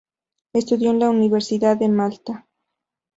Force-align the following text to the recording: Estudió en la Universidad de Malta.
Estudió 0.53 0.89
en 0.89 0.99
la 0.99 1.11
Universidad 1.11 1.77
de 1.77 1.87
Malta. 1.87 2.47